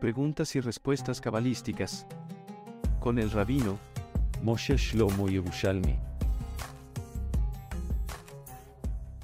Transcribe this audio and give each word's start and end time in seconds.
Preguntas 0.00 0.56
y 0.56 0.60
respuestas 0.60 1.20
cabalísticas. 1.20 2.06
Con 3.00 3.18
el 3.18 3.30
rabino 3.30 3.78
Moshe 4.42 4.78
Shlomo 4.78 5.28
Yerushalmi. 5.28 5.98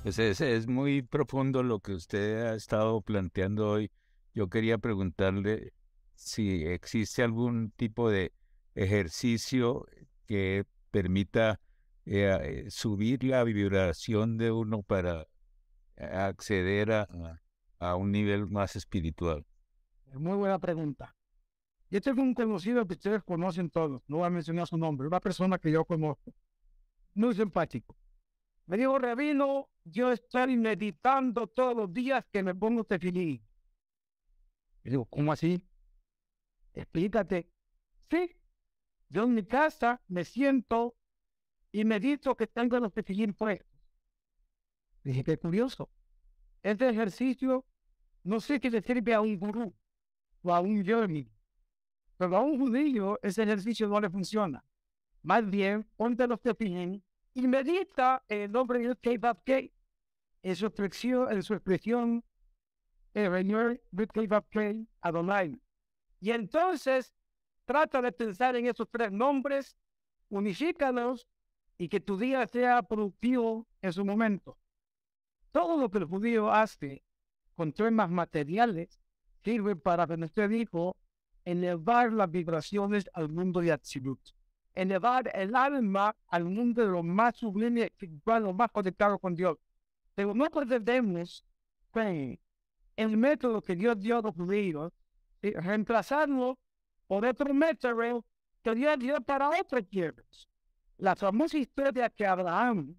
Es, 0.05 0.67
muy 0.67 1.01
profundo 1.01 1.63
lo 1.63 1.81
que 1.81 1.93
usted 1.93 2.43
ha 2.43 2.55
estado 2.55 3.01
planteando 3.01 3.71
hoy. 3.71 3.91
Yo 4.35 4.49
quería 4.51 4.77
preguntarle 4.77 5.73
si 6.15 6.67
existe 6.67 7.23
algún 7.23 7.71
tipo 7.71 8.11
de 8.11 8.33
ejercicio 8.75 9.87
que 10.27 10.67
permita 10.91 11.59
eh, 12.05 12.39
eh, 12.39 12.71
subir 12.71 13.25
la 13.25 13.43
vibración 13.45 14.37
de 14.37 14.51
uno 14.51 14.83
para 14.83 15.27
acceder 15.97 16.93
a, 16.93 17.09
a 17.79 17.97
un 17.97 18.13
nivel 18.13 18.47
más 18.47 18.77
espiritual. 18.77 19.47
Muy 20.15 20.37
buena 20.37 20.59
pregunta. 20.59 21.15
Yo 21.91 22.01
tengo 22.01 22.23
un 22.23 22.35
conocido 22.35 22.87
que 22.87 22.95
ustedes 22.95 23.23
conocen 23.23 23.71
todos, 23.71 24.03
no 24.09 24.19
voy 24.19 24.27
a 24.27 24.31
mencionar 24.31 24.67
su 24.67 24.77
nombre, 24.77 25.07
una 25.07 25.21
persona 25.21 25.59
que 25.59 25.71
yo 25.71 25.85
conozco, 25.85 26.35
muy 27.15 27.35
simpático. 27.35 27.97
Me 28.67 28.77
dijo, 28.77 28.99
Rabino, 28.99 29.71
yo 29.85 30.11
estoy 30.11 30.57
meditando 30.57 31.47
todos 31.47 31.77
los 31.77 31.93
días 31.93 32.25
que 32.33 32.43
me 32.43 32.55
pongo 32.55 32.83
tefilín. 32.83 33.41
Y 34.83 34.91
digo, 34.91 35.05
¿cómo 35.07 35.31
así? 35.31 35.63
Explícate. 36.75 37.49
Sí, 38.11 38.37
yo 39.09 39.23
en 39.25 39.35
mi 39.35 39.45
casa 39.45 40.03
me 40.09 40.25
siento 40.25 40.97
y 41.71 41.85
medito 41.85 42.37
que 42.37 42.49
tengo 42.49 42.81
los 42.81 42.93
tefilín 42.93 43.33
puestos. 43.33 43.69
Dije, 45.05 45.23
qué 45.23 45.39
curioso. 45.39 45.89
Este 46.65 46.89
ejercicio 46.89 47.65
no 48.25 48.41
sé 48.41 48.59
qué 48.59 48.71
le 48.71 48.83
sirve 48.83 49.15
a 49.15 49.21
un 49.21 49.39
gurú 49.39 49.73
o 50.47 50.55
a 50.55 50.61
un 50.61 50.83
yogi, 50.85 51.29
pero 52.17 52.37
a 52.37 52.41
un 52.41 52.59
judío 52.59 53.19
ese 53.23 53.43
ejercicio 53.43 53.89
no 53.89 54.01
le 54.01 54.09
funciona. 54.09 54.65
Más 55.23 55.49
bien, 55.49 55.85
ponte 55.97 56.27
los 56.27 56.41
tefilín 56.41 57.03
y 57.35 57.49
medita 57.49 58.23
en 58.29 58.43
el 58.43 58.53
nombre 58.53 58.79
de 58.79 58.97
K. 58.97 59.71
En 60.43 60.55
su 60.55 60.67
expresión, 60.67 61.33
en 61.33 61.43
su 61.43 61.55
expresión, 61.55 62.25
el 63.13 63.33
Señor 63.33 63.81
Adonai. 65.01 65.61
Y 66.21 66.31
entonces 66.31 67.13
trata 67.65 68.01
de 68.01 68.13
pensar 68.13 68.55
en 68.55 68.67
esos 68.67 68.89
tres 68.89 69.11
nombres, 69.11 69.77
unifícalos 70.29 71.27
y 71.77 71.89
que 71.89 71.99
tu 71.99 72.17
día 72.17 72.47
sea 72.47 72.83
productivo 72.83 73.67
en 73.83 73.93
su 73.93 74.05
momento. 74.05 74.57
Todo 75.51 75.77
lo 75.77 75.91
que 75.91 75.99
el 75.99 76.05
judío 76.05 76.53
hace 76.53 77.03
con 77.57 77.73
temas 77.73 78.11
materiales 78.11 79.01
sirve 79.47 79.77
para, 79.77 80.07
como 80.07 80.25
usted 80.25 80.51
dijo, 80.51 80.97
elevar 81.45 82.13
las 82.13 82.31
vibraciones 82.31 83.09
al 83.15 83.29
mundo 83.29 83.61
de 83.61 83.73
absoluto 83.73 84.33
elevar 84.77 85.31
el 85.35 85.57
alma 85.57 86.15
al 86.29 86.45
mundo 86.45 86.83
de 86.83 86.89
lo 86.89 87.03
más 87.03 87.37
sublime, 87.37 87.85
espiritual, 87.85 88.43
lo 88.43 88.53
más 88.53 88.71
conectado 88.71 89.19
con 89.19 89.35
Dios. 89.35 89.57
Pero 90.15 90.35
no 90.35 90.51
pretendemos 90.51 91.45
que 91.93 92.39
el 92.95 93.17
método 93.17 93.63
que 93.63 93.75
Dios 93.75 93.99
dio 93.99 94.19
a 94.19 94.23
los 94.23 94.35
judíos, 94.35 94.93
reemplazarlo 95.41 96.59
por 97.07 97.25
otro 97.25 97.55
método 97.55 98.25
que 98.63 98.75
Dios 98.75 98.99
dio 98.99 99.21
para 99.23 99.49
otras 99.49 99.87
tierras. 99.89 100.49
La 100.99 101.17
famosa 101.17 101.57
historia 101.57 102.11
que 102.11 102.27
Abraham, 102.27 102.95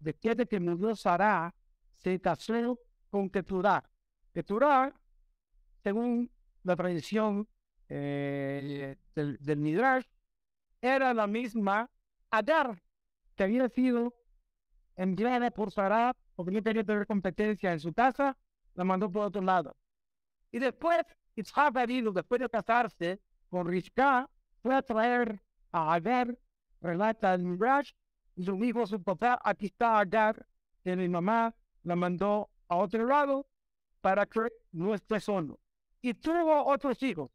después 0.00 0.36
que 0.48 0.58
murió 0.58 0.96
Sarah, 0.96 1.54
se 1.98 2.20
casó 2.20 2.78
con 3.08 3.30
Keturah. 3.30 3.84
Keturah, 4.32 4.92
según 5.82 6.30
la 6.62 6.76
tradición 6.76 7.48
eh, 7.88 8.96
del, 9.14 9.56
Midrash, 9.56 10.04
era 10.80 11.12
la 11.14 11.26
misma 11.26 11.90
Agar, 12.30 12.80
que 13.34 13.44
había 13.44 13.68
sido 13.68 14.14
enviada 14.96 15.50
por 15.50 15.72
Sarah 15.72 16.14
porque 16.36 16.52
no 16.52 16.62
tenía 16.62 16.84
tener 16.84 17.06
competencia 17.06 17.72
en 17.72 17.80
su 17.80 17.92
casa, 17.92 18.36
la 18.74 18.84
mandó 18.84 19.10
por 19.10 19.26
otro 19.26 19.42
lado. 19.42 19.76
Y 20.52 20.58
después, 20.58 21.02
Isaac 21.34 21.74
después 21.74 22.40
de 22.40 22.48
casarse 22.48 23.20
con 23.48 23.66
Rishka, 23.66 24.30
fue 24.62 24.74
a 24.74 24.82
traer 24.82 25.42
a 25.72 25.94
Agar, 25.94 26.38
relata 26.80 27.34
el 27.34 27.42
Midrash, 27.42 27.92
y 28.36 28.44
su 28.44 28.62
hijo, 28.64 28.86
su 28.86 29.02
papá, 29.02 29.40
aquí 29.42 29.66
está 29.66 29.98
Agar, 29.98 30.46
que 30.82 30.96
mi 30.96 31.08
mamá 31.08 31.54
la 31.82 31.96
mandó 31.96 32.48
a 32.68 32.76
otro 32.76 33.06
lado 33.06 33.46
para 34.00 34.26
que 34.26 34.52
no 34.72 34.94
esté 34.94 35.20
solo. 35.20 35.58
Y 36.02 36.14
tuvo 36.14 36.64
otros 36.66 37.02
hijos 37.02 37.30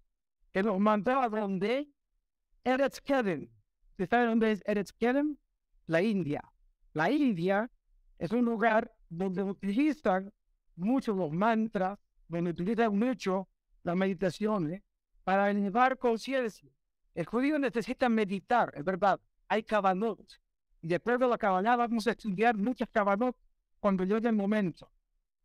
que 0.51 0.63
los 0.63 0.79
mandó 0.79 1.19
a 1.19 1.29
donde 1.29 1.87
Eretz 2.63 2.99
Kedem. 3.01 3.49
¿Se 3.97 4.07
sabe 4.07 4.25
dónde 4.25 4.51
es 4.51 4.63
Eretz 4.65 4.91
Kedem? 4.93 5.37
La 5.87 6.01
India. 6.01 6.41
La 6.93 7.11
India 7.11 7.69
es 8.17 8.31
un 8.31 8.45
lugar 8.45 8.91
donde 9.09 9.43
utilizan 9.43 10.33
mucho 10.75 11.13
los 11.13 11.31
mantras, 11.31 11.99
donde 12.27 12.51
utilizan 12.51 12.97
mucho 12.97 13.47
las 13.83 13.95
meditaciones 13.95 14.81
para 15.23 15.51
elevar 15.51 15.97
conciencia. 15.97 16.71
El 17.13 17.25
judío 17.25 17.59
necesita 17.59 18.09
meditar, 18.09 18.71
es 18.75 18.83
verdad. 18.83 19.19
Hay 19.47 19.63
cabanot. 19.63 20.19
Y 20.81 20.87
después 20.87 21.19
de 21.19 21.27
la 21.27 21.37
cabana 21.37 21.75
vamos 21.75 22.07
a 22.07 22.11
estudiar 22.11 22.57
muchas 22.57 22.89
cabanot 22.89 23.37
cuando 23.79 24.03
llegue 24.03 24.27
el 24.27 24.35
momento. 24.35 24.91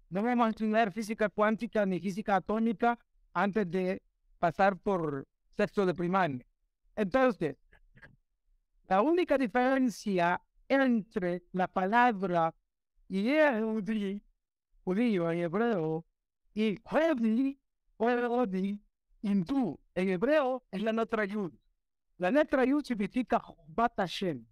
No 0.08 0.22
vamos 0.22 0.46
a 0.46 0.50
estudiar 0.50 0.92
física 0.92 1.28
cuántica 1.28 1.86
ni 1.86 2.00
física 2.00 2.36
atómica 2.36 2.98
antes 3.32 3.70
de 3.70 4.02
pasar 4.38 4.76
por 4.76 5.26
sexto 5.56 5.86
de 5.86 5.94
primaria. 5.94 6.44
Entonces, 6.96 7.56
la 8.88 9.02
única 9.02 9.38
diferencia 9.38 10.40
entre 10.68 11.44
la 11.52 11.68
palabra 11.68 12.54
Yehudi, 13.08 14.22
judío 14.84 15.30
en 15.30 15.38
hebreo, 15.40 16.04
y 16.54 16.80
Hedi, 16.84 17.60
o 17.96 18.10
hindú 19.22 19.78
en 19.94 20.08
hebreo, 20.08 20.64
es 20.70 20.82
la 20.82 20.92
letra 20.92 21.24
Yud. 21.24 21.52
La 22.18 22.30
letra 22.30 22.64
Yud 22.64 22.84
significa 22.84 23.42
Bat 23.66 23.94
Hashem, 23.96 24.44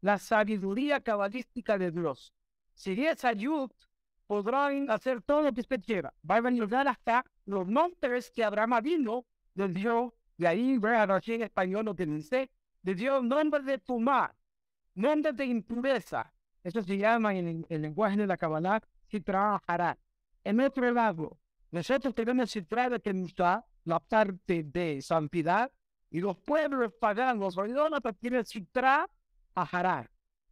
la 0.00 0.18
sabiduría 0.18 1.00
cabalística 1.00 1.78
de 1.78 1.90
Dios. 1.90 2.32
Si 2.74 3.04
esa 3.04 3.32
Yud, 3.32 3.70
podrán 4.32 4.90
hacer 4.90 5.20
todo 5.20 5.42
lo 5.42 5.52
que 5.52 5.60
usted 5.60 5.82
quiera. 5.84 6.10
Van 6.22 6.46
a 6.46 6.50
llegar 6.50 6.88
hasta 6.88 7.22
los 7.44 7.68
nombres 7.68 8.30
que 8.30 8.42
Abraham 8.42 8.82
vino 8.82 9.26
del 9.54 9.74
Dios 9.74 10.10
de 10.38 10.48
ahí, 10.48 10.80
así 10.82 11.34
en 11.34 11.42
español 11.42 11.84
lo 11.84 11.94
que 11.94 12.06
dice, 12.06 12.50
de 12.80 12.94
Dios, 12.94 13.22
nombre 13.22 13.62
de 13.62 13.78
mar, 14.00 14.34
nombre 14.94 15.34
de 15.34 15.44
impureza. 15.44 16.32
Eso 16.64 16.80
se 16.80 16.96
llama 16.96 17.34
en 17.34 17.66
el, 17.68 17.82
lenguaje 17.82 18.16
de 18.16 18.26
la 18.26 18.38
Kabbalah, 18.38 18.80
trabajará. 19.22 19.98
En 20.42 20.58
otro 20.62 20.90
lado, 20.90 21.38
nosotros 21.70 22.14
tenemos 22.14 22.56
que 23.02 23.12
nos 23.12 23.34
da 23.34 23.62
la 23.84 24.00
parte 24.00 24.62
de 24.62 25.02
santidad 25.02 25.70
y 26.08 26.20
los 26.20 26.38
pueblos 26.38 26.90
paganos, 26.98 27.54
los 27.54 28.18
tienen 28.18 28.46
Sitra 28.46 29.06
a 29.54 30.06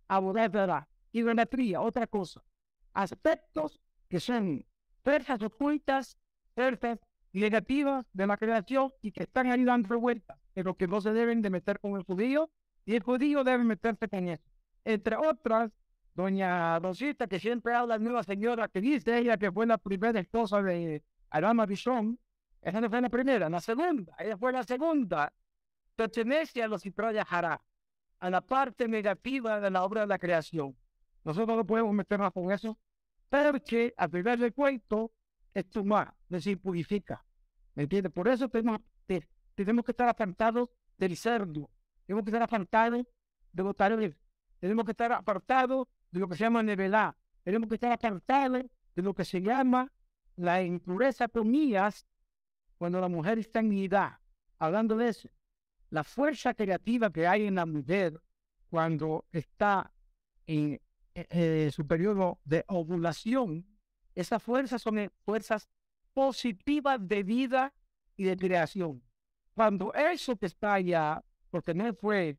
Abodedara, 0.07 0.87
idolatría, 1.13 1.81
otra 1.81 2.07
cosa. 2.07 2.45
Aspectos 2.93 3.81
que 4.09 4.21
son 4.21 4.67
fuerzas 5.03 5.43
ocultas, 5.43 6.17
fuerzas 6.55 6.99
negativas 7.33 8.07
de 8.13 8.27
la 8.27 8.37
creación 8.37 8.93
y 9.03 9.13
que 9.13 9.23
están 9.23 9.51
ahí 9.51 9.65
dando 9.65 9.99
vueltas, 9.99 10.39
pero 10.53 10.75
que 10.75 10.87
no 10.87 11.01
se 11.01 11.13
deben 11.13 11.43
de 11.43 11.51
meter 11.51 11.79
con 11.81 11.97
el 11.97 12.03
judío 12.03 12.51
y 12.85 12.97
el 12.97 13.03
judío 13.03 13.45
debe 13.45 13.65
meterse 13.65 14.09
con 14.09 14.29
eso. 14.29 14.51
Entre 14.85 15.17
otras, 15.17 15.71
doña 16.15 16.79
Rosita, 16.79 17.27
que 17.27 17.39
siempre 17.39 17.75
habla 17.75 17.99
nueva 17.99 18.23
señora, 18.25 18.69
que 18.69 18.81
dice 18.81 19.19
ella 19.19 19.37
que 19.37 19.53
fue 19.53 19.67
la 19.67 19.79
primera 19.79 20.19
esposa 20.19 20.63
de 20.63 21.03
Arama 21.31 21.67
Bishon, 21.67 22.19
esa 22.61 22.81
no 22.81 22.91
fue 22.91 23.01
la 23.01 23.09
primera, 23.09 23.49
la 23.49 23.61
segunda, 23.61 24.15
ella 24.19 24.37
fue 24.37 24.53
la 24.53 24.65
segunda, 24.65 25.33
pertenece 25.97 26.63
a 26.63 26.69
los 26.69 26.83
Citroya 26.83 27.23
Hará, 27.23 27.63
a 28.19 28.31
la 28.31 28.41
parte 28.41 28.87
negativa 28.89 29.61
de 29.61 29.71
la 29.71 29.85
obra 29.85 30.03
de 30.03 30.09
la 30.09 30.19
creación. 30.19 30.77
Nosotros 31.25 31.57
no 31.57 31.67
podemos 31.67 31.93
meternos 31.93 32.33
con 32.33 32.51
eso, 32.51 32.79
porque 33.29 33.95
a 33.97 34.09
primer 34.09 34.39
de 34.39 34.53
cuento, 34.53 35.13
es 35.53 35.69
tomar, 35.69 36.15
es 36.25 36.31
decir, 36.31 36.61
purifica. 36.61 37.25
¿Me 37.75 37.85
entiendes? 37.85 38.13
Por 38.13 38.29
eso 38.29 38.49
tenemos, 38.49 38.81
tenemos 39.55 39.85
que 39.85 39.93
estar 39.93 40.09
apartados 40.09 40.69
del 40.97 41.17
cerdo, 41.17 41.71
tenemos 42.07 42.25
que 42.25 42.31
estar 42.31 42.43
apartados 42.43 43.07
de 43.53 43.63
los 43.63 43.77
tareas, 43.77 44.15
tenemos 44.59 44.85
que 44.85 44.93
estar 44.93 45.13
apartados 45.13 45.89
de 46.11 46.21
lo 46.21 46.29
que 46.29 46.37
se 46.37 46.45
llama 46.45 46.63
nevelá, 46.63 47.17
tenemos 47.43 47.69
que 47.69 47.75
estar 47.77 47.93
apartados 47.93 48.65
de 48.95 49.03
lo 49.03 49.15
que 49.15 49.25
se 49.25 49.41
llama 49.41 49.91
la 50.37 50.63
impureza 50.63 51.29
comillas 51.29 52.07
cuando 52.79 53.01
la 53.01 53.09
mujer 53.09 53.39
está 53.39 53.61
en 53.61 53.73
edad. 53.73 54.19
Hablando 54.59 54.97
de 54.97 55.09
eso, 55.09 55.29
la 55.91 56.05
fuerza 56.05 56.55
creativa 56.55 57.11
que 57.11 57.27
hay 57.27 57.47
en 57.47 57.57
la 57.57 57.67
mujer 57.67 58.21
cuando 58.69 59.27
está 59.33 59.93
en, 60.47 60.81
en, 61.15 61.27
en 61.31 61.73
su 61.73 61.87
periodo 61.87 62.41
de 62.45 62.65
ovulación 62.69 63.67
esas 64.15 64.43
fuerzas 64.43 64.83
son 64.83 65.11
fuerzas 65.25 65.69
positivas 66.13 66.99
de 67.07 67.23
vida 67.23 67.73
y 68.17 68.25
de 68.25 68.37
creación. 68.37 69.03
Cuando 69.55 69.95
eso 69.95 70.37
que 70.37 70.47
está 70.47 70.75
allá, 70.75 71.25
porque 71.51 71.75
no 71.75 71.93
fue 71.95 72.37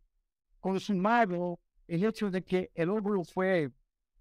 consumado 0.60 1.60
el 1.88 2.04
hecho 2.04 2.30
de 2.30 2.44
que 2.44 2.72
el 2.76 2.90
óvulo 2.90 3.24
fue 3.24 3.72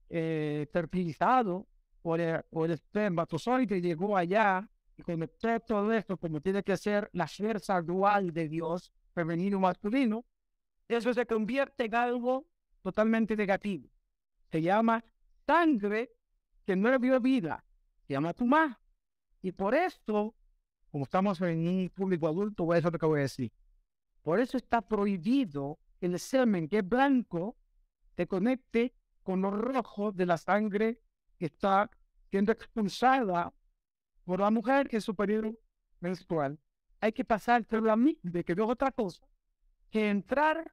eh, 0.08 0.66
fertilizado 0.72 1.66
por 2.02 2.20
el, 2.20 2.42
por 2.44 2.66
el 2.66 2.72
espermatozoide 2.72 3.80
llegó 3.80 4.16
allá 4.16 4.68
y 4.96 5.02
conectó 5.02 5.60
todo 5.60 5.92
esto 5.92 6.16
como 6.16 6.40
tiene 6.40 6.62
que 6.62 6.76
ser 6.76 7.10
la 7.12 7.28
fuerza 7.28 7.80
dual 7.82 8.32
de 8.32 8.48
Dios, 8.48 8.92
femenino 9.14 9.58
y 9.58 9.60
masculino, 9.60 10.24
eso 10.88 11.12
se 11.14 11.26
convierte 11.26 11.84
en 11.84 11.94
algo 11.94 12.46
totalmente 12.82 13.36
negativo. 13.36 13.88
Se 14.50 14.62
llama 14.62 15.04
sangre 15.46 16.12
que 16.64 16.76
no 16.76 16.90
le 16.90 16.98
dio 16.98 17.20
vida, 17.20 17.64
se 18.06 18.14
llama 18.14 18.34
tumá. 18.34 18.80
Y 19.42 19.52
por 19.52 19.74
esto, 19.74 20.34
como 20.90 21.04
estamos 21.04 21.40
en 21.40 21.66
un 21.66 21.90
público 21.90 22.28
adulto, 22.28 22.74
eso 22.74 22.88
es 22.88 22.92
lo 22.92 22.98
que 22.98 23.06
voy 23.06 23.20
a 23.20 23.22
decir. 23.22 23.52
Por 24.22 24.40
eso 24.40 24.56
está 24.56 24.82
prohibido 24.82 25.78
el 26.00 26.18
semen 26.18 26.68
que 26.68 26.78
es 26.78 26.88
blanco 26.88 27.56
te 28.14 28.26
conecte 28.26 28.94
con 29.22 29.40
lo 29.40 29.50
rojo 29.50 30.12
de 30.12 30.26
la 30.26 30.36
sangre 30.36 31.00
que 31.38 31.46
está 31.46 31.90
siendo 32.30 32.52
expulsada 32.52 33.52
por 34.24 34.40
la 34.40 34.50
mujer 34.50 34.88
que 34.88 35.00
su 35.00 35.14
periodo 35.14 35.56
menstrual. 36.00 36.58
Hay 37.00 37.12
que 37.12 37.24
pasar 37.24 37.64
por 37.64 37.82
la 37.82 37.96
de 38.22 38.44
que 38.44 38.52
es 38.52 38.58
otra 38.58 38.92
cosa 38.92 39.26
que 39.90 40.10
entrar, 40.10 40.72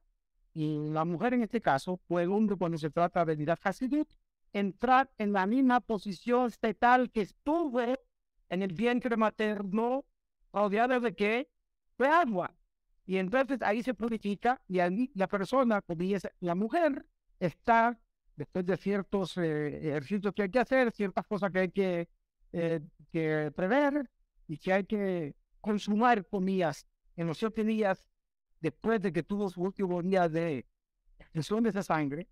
y 0.58 0.90
la 0.90 1.04
mujer 1.04 1.34
en 1.34 1.42
este 1.44 1.60
caso, 1.60 2.00
o 2.08 2.18
el 2.18 2.32
hombre 2.32 2.56
cuando 2.56 2.78
se 2.78 2.90
trata 2.90 3.24
de 3.24 3.36
vida 3.36 3.56
Hasidut, 3.62 4.08
entrar 4.52 5.08
en 5.16 5.32
la 5.32 5.46
misma 5.46 5.78
posición 5.78 6.50
fetal 6.50 7.12
que 7.12 7.20
estuve 7.20 8.00
en 8.48 8.62
el 8.62 8.72
vientre 8.72 9.16
materno, 9.16 10.04
rodeada 10.52 10.98
de 10.98 11.14
qué? 11.14 11.48
De 11.96 12.08
agua. 12.08 12.52
Y 13.06 13.18
entonces 13.18 13.62
ahí 13.62 13.84
se 13.84 13.94
purifica 13.94 14.60
y 14.66 14.80
ahí 14.80 15.12
la 15.14 15.28
persona, 15.28 15.80
la 16.40 16.54
mujer, 16.56 17.06
está, 17.38 17.96
después 18.34 18.66
de 18.66 18.76
ciertos 18.76 19.36
eh, 19.36 19.90
ejercicios 19.90 20.34
que 20.34 20.42
hay 20.42 20.50
que 20.50 20.58
hacer, 20.58 20.90
ciertas 20.90 21.24
cosas 21.24 21.52
que 21.52 21.58
hay 21.60 21.70
que, 21.70 22.08
eh, 22.52 22.80
que 23.12 23.52
prever 23.54 24.10
y 24.48 24.58
que 24.58 24.72
hay 24.72 24.82
que 24.82 25.36
consumar 25.60 26.26
comidas 26.26 26.84
en 27.14 27.28
los 27.28 27.38
siete 27.38 27.62
días 27.62 28.04
después 28.60 29.00
de 29.00 29.12
que 29.12 29.22
tuvo 29.22 29.48
su 29.48 29.62
último 29.62 30.02
día 30.02 30.28
de 30.28 30.66
expresión 31.18 31.62
de 31.62 31.70
esa 31.70 31.82
sangre, 31.82 32.28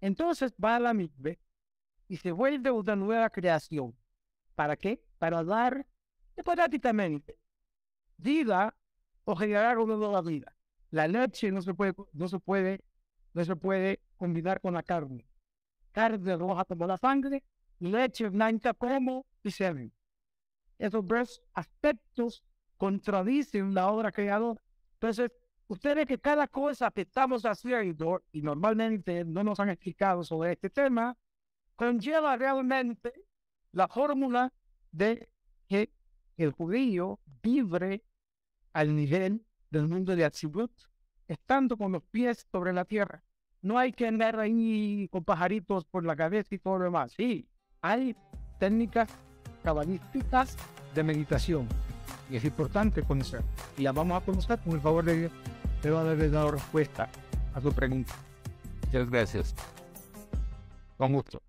entonces 0.00 0.54
va 0.62 0.76
a 0.76 0.80
la 0.80 0.94
mitbe 0.94 1.38
y 2.08 2.16
se 2.16 2.32
vuelve 2.32 2.70
una 2.70 2.96
nueva 2.96 3.30
creación. 3.30 3.96
¿Para 4.54 4.76
qué? 4.76 5.02
Para 5.18 5.42
dar 5.42 5.86
hipotéticamente 6.36 7.38
vida 8.16 8.74
o 9.24 9.34
generar 9.36 9.78
una 9.78 9.96
nueva 9.96 10.22
vida. 10.22 10.54
La 10.90 11.08
leche 11.08 11.50
no 11.50 11.62
se 11.62 11.74
puede, 11.74 11.94
no 12.12 12.28
se 12.28 12.38
puede, 12.38 12.80
no 13.32 13.44
se 13.44 13.56
puede 13.56 14.00
combinar 14.16 14.60
con 14.60 14.74
la 14.74 14.82
carne. 14.82 15.26
Carne 15.92 16.36
roja 16.36 16.64
como 16.64 16.86
la 16.86 16.96
sangre, 16.96 17.42
leche 17.80 18.28
blanca 18.28 18.74
como 18.74 19.26
y 19.42 19.50
semen. 19.50 19.92
Esos 20.78 21.06
dos 21.06 21.42
aspectos 21.54 22.44
contradicen 22.76 23.74
la 23.74 23.90
obra 23.90 24.12
creadora. 24.12 24.60
Entonces, 24.94 25.30
ustedes 25.68 26.06
que 26.06 26.18
cada 26.18 26.46
cosa 26.46 26.90
que 26.90 27.02
estamos 27.02 27.44
haciendo, 27.44 28.22
y 28.32 28.42
normalmente 28.42 29.24
no 29.24 29.42
nos 29.42 29.60
han 29.60 29.70
explicado 29.70 30.24
sobre 30.24 30.52
este 30.52 30.70
tema, 30.70 31.16
conlleva 31.74 32.36
realmente 32.36 33.12
la 33.72 33.88
fórmula 33.88 34.52
de 34.92 35.28
que 35.68 35.90
el 36.36 36.52
judío 36.52 37.20
vibre 37.42 38.02
al 38.72 38.94
nivel 38.94 39.44
del 39.70 39.88
mundo 39.88 40.14
de 40.14 40.24
Atzibut, 40.24 40.70
estando 41.28 41.76
con 41.76 41.92
los 41.92 42.02
pies 42.04 42.46
sobre 42.50 42.72
la 42.72 42.84
tierra. 42.84 43.22
No 43.62 43.78
hay 43.78 43.92
que 43.92 44.06
andar 44.06 44.38
ahí 44.38 45.08
con 45.10 45.24
pajaritos 45.24 45.84
por 45.86 46.04
la 46.04 46.14
cabeza 46.14 46.54
y 46.54 46.58
todo 46.58 46.78
lo 46.78 46.84
demás. 46.84 47.12
Sí, 47.12 47.48
hay 47.80 48.14
técnicas 48.58 49.08
cabalísticas 49.62 50.56
de 50.94 51.02
meditación. 51.02 51.68
Y 52.30 52.36
es 52.36 52.44
importante 52.44 53.02
conocer. 53.02 53.42
Y 53.76 53.82
la 53.82 53.92
vamos 53.92 54.20
a 54.20 54.24
conocer 54.24 54.58
con 54.60 54.74
el 54.74 54.80
favor 54.80 55.04
de 55.04 55.18
Dios. 55.18 55.32
A 55.84 55.88
dar 55.88 56.16
la 56.44 56.50
respuesta 56.50 57.08
a 57.54 57.60
tu 57.60 57.72
pregunta. 57.72 58.12
Muchas 58.86 59.10
gracias. 59.10 59.54
Con 60.96 61.12
gusto. 61.12 61.45